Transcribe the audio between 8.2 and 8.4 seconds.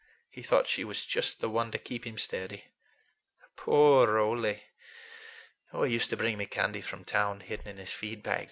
bag.